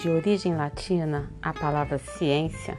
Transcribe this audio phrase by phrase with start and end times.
[0.00, 2.78] De origem latina, a palavra ciência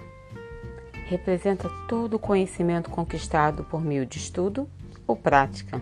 [1.06, 4.68] representa todo o conhecimento conquistado por meio de estudo
[5.06, 5.80] ou prática.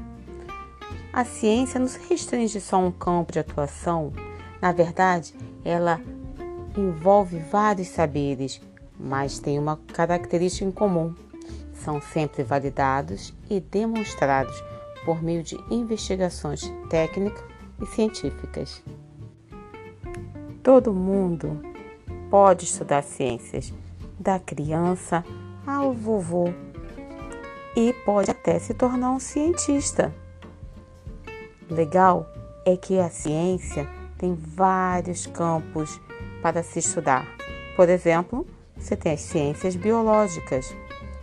[1.14, 4.12] A ciência não se restringe só a um campo de atuação,
[4.62, 5.34] na verdade,
[5.64, 6.02] ela
[6.78, 8.62] envolve vários saberes,
[9.00, 11.16] mas tem uma característica em comum:
[11.74, 14.62] são sempre validados e demonstrados
[15.06, 17.46] por meio de investigações técnicas
[17.82, 18.84] e científicas.
[20.70, 21.60] Todo mundo
[22.30, 23.74] pode estudar ciências,
[24.20, 25.26] da criança
[25.66, 26.54] ao vovô,
[27.76, 30.14] e pode até se tornar um cientista.
[31.68, 32.24] Legal
[32.68, 36.00] é que a ciência tem vários campos
[36.40, 37.26] para se estudar.
[37.76, 38.46] Por exemplo,
[38.78, 40.72] você tem as ciências biológicas,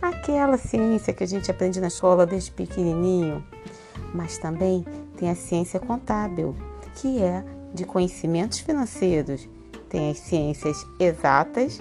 [0.01, 3.41] aquela ciência que a gente aprende na escola desde pequenininho,
[4.13, 4.85] mas também
[5.15, 6.53] tem a ciência contábil,
[6.95, 9.47] que é de conhecimentos financeiros.
[9.89, 11.79] Tem as ciências exatas,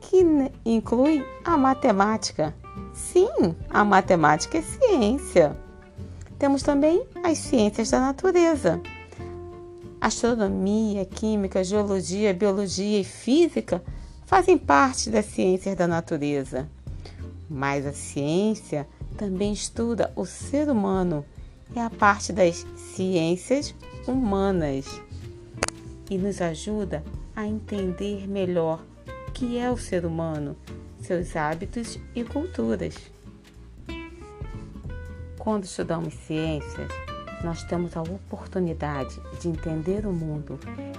[0.00, 0.24] que
[0.64, 2.54] inclui a matemática.
[2.92, 5.56] Sim, a matemática é ciência.
[6.38, 8.80] Temos também as ciências da natureza.
[10.00, 13.82] Astronomia, química, geologia, biologia e física
[14.26, 16.68] fazem parte das ciências da natureza.
[17.48, 21.24] Mas a ciência também estuda o ser humano,
[21.74, 23.74] é a parte das ciências
[24.06, 25.00] humanas
[26.10, 27.02] e nos ajuda
[27.34, 28.84] a entender melhor
[29.28, 30.56] o que é o ser humano,
[31.00, 32.94] seus hábitos e culturas.
[35.38, 36.88] Quando estudamos ciências,
[37.42, 40.58] nós temos a oportunidade de entender o mundo,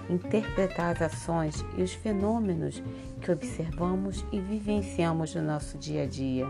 [0.09, 2.83] interpretar as ações e os fenômenos
[3.21, 6.45] que observamos e vivenciamos no nosso dia a dia.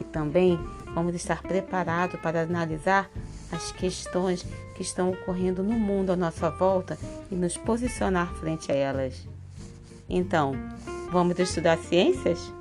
[0.00, 0.58] E também
[0.94, 3.10] vamos estar preparados para analisar
[3.50, 6.98] as questões que estão ocorrendo no mundo à nossa volta
[7.30, 9.26] e nos posicionar frente a elas.
[10.08, 10.52] Então,
[11.10, 12.52] vamos estudar ciências?